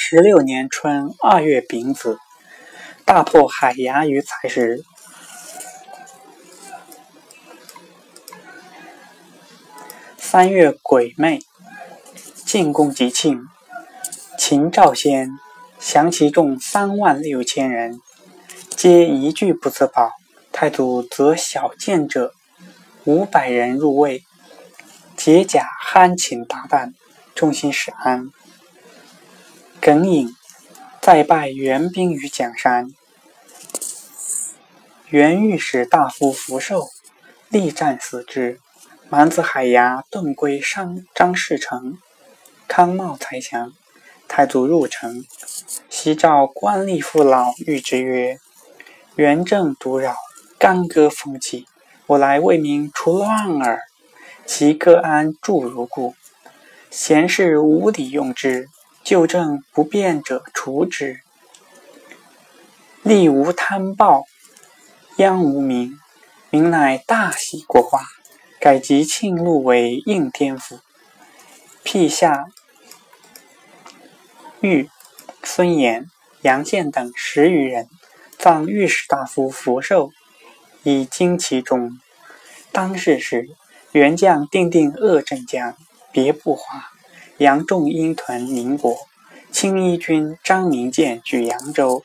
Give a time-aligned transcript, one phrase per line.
[0.00, 2.20] 十六年春二月丙子，
[3.04, 4.84] 大破海牙于才时。
[10.16, 11.40] 三月癸未，
[12.46, 13.48] 进攻吉庆，
[14.38, 15.30] 秦赵先
[15.80, 18.00] 降其众三万六千人，
[18.70, 20.12] 皆一句不自保。
[20.52, 22.32] 太祖则小见者
[23.02, 24.22] 五百人入魏，
[25.16, 26.94] 解甲酣寝大啖，
[27.34, 28.30] 众心始安。
[29.80, 30.34] 耿颖
[31.00, 32.92] 再拜援兵于蒋山，
[35.08, 36.88] 原御史大夫福寿
[37.48, 38.60] 力战死之。
[39.08, 41.96] 蛮子海牙遁归商张士诚，
[42.66, 43.72] 康茂才降。
[44.26, 45.24] 太祖入城，
[45.88, 48.38] 夕召官吏父老，谕之曰
[49.16, 50.16] ：“元政独扰，
[50.58, 51.66] 干戈风起，
[52.08, 53.80] 我来为民除乱耳。
[54.44, 56.14] 其各安住如故，
[56.90, 58.68] 贤士无礼用之。”
[59.08, 61.22] 旧政不变者除之，
[63.02, 64.26] 吏无贪暴，
[65.16, 65.98] 殃无民，
[66.50, 68.02] 民乃大喜国化，
[68.60, 70.80] 改吉庆路为应天府，
[71.82, 72.48] 辟下
[74.60, 74.90] 御
[75.42, 76.08] 孙衍、
[76.42, 77.88] 杨宪等十余人，
[78.36, 80.10] 葬御史大夫福寿，
[80.82, 81.98] 以旌其中。
[82.72, 83.48] 当世时，
[83.92, 85.74] 元将定定鄂镇江，
[86.12, 86.90] 别不华。
[87.38, 88.96] 杨仲英屯宁国，
[89.52, 92.02] 青衣军张明建据扬州，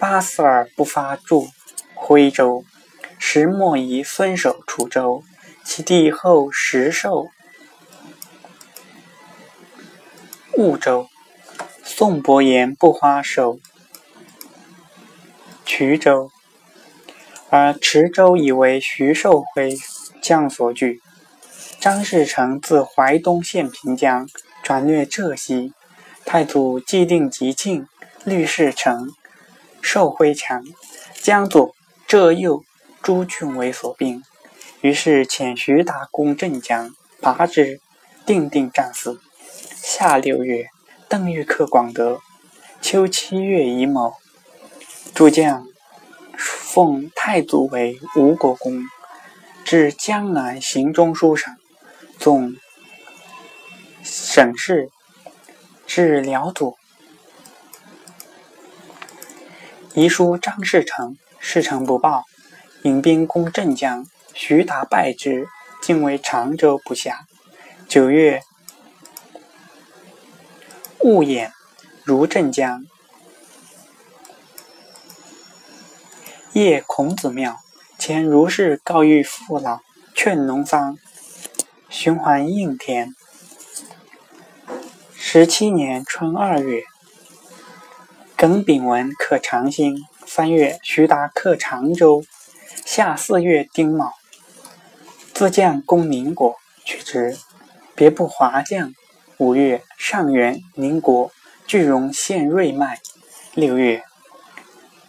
[0.00, 1.46] 巴斯尔不发驻
[1.94, 2.64] 徽州，
[3.16, 5.22] 石墨夷孙守楚州，
[5.62, 7.28] 其弟后石寿
[10.56, 11.08] 婺州，
[11.84, 13.60] 宋伯言不花守
[15.64, 16.32] 衢州，
[17.48, 19.76] 而池州以为徐寿辉
[20.20, 21.00] 将所据。
[21.84, 24.26] 张士诚自淮东县平江。
[24.62, 25.74] 转略浙西，
[26.24, 27.86] 太祖既定吉庆，
[28.24, 29.10] 律士成，
[29.82, 30.64] 寿辉强，
[31.20, 31.74] 江左、
[32.06, 32.64] 浙右
[33.02, 34.22] 诸郡为所并，
[34.80, 36.90] 于是遣徐达攻镇江，
[37.20, 37.82] 拔之，
[38.24, 39.20] 定定战死。
[39.74, 40.68] 夏六月，
[41.06, 42.20] 邓玉克广德。
[42.80, 44.14] 秋七月乙卯，
[45.14, 45.66] 诸将
[46.38, 48.82] 奉太祖为吴国公，
[49.66, 51.54] 至江南行中书省，
[52.18, 52.56] 总。
[54.06, 54.90] 省事
[55.86, 56.76] 至辽左，
[59.94, 62.24] 遗书张士诚，士诚不报，
[62.82, 65.48] 引兵攻镇江，徐达败之，
[65.80, 67.26] 竟为常州不下。
[67.88, 68.42] 九月，
[71.00, 71.50] 雾掩
[72.04, 72.84] 如镇江，
[76.52, 77.58] 夜孔子庙，
[77.98, 79.80] 前如是告谕父老，
[80.14, 80.98] 劝农桑，
[81.96, 83.14] 循环应天。
[85.14, 86.82] 十七年春二月，
[88.36, 90.04] 耿炳文克长兴。
[90.26, 92.24] 三月，徐达克常州。
[92.84, 94.12] 夏四月丁卯，
[95.32, 97.38] 自将攻宁国，取之。
[97.94, 98.92] 别部华将。
[99.38, 101.30] 五月，上元宁国，
[101.64, 102.98] 句容县瑞麦。
[103.54, 104.02] 六月，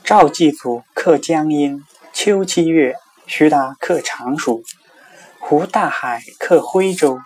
[0.04, 1.84] 赵继祖克江阴。
[2.14, 4.62] 秋七月，徐达克常熟。
[5.48, 7.20] 胡大海克徽州。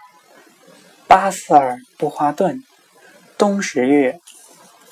[1.07, 2.61] 巴斯尔不花盾。
[3.37, 4.19] 冬十月，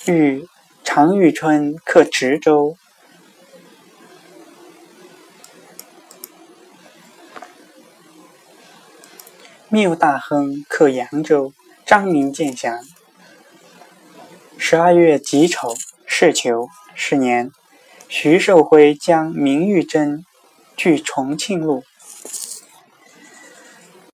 [0.05, 0.47] 遇
[0.85, 2.77] 常遇春克池州，
[9.67, 11.51] 缪大亨克扬州，
[11.85, 12.79] 张明建降。
[14.57, 16.69] 十二月己丑，是囚。
[16.95, 17.51] 是年，
[18.07, 20.25] 徐寿辉将明玉珍
[20.77, 21.83] 据重庆路，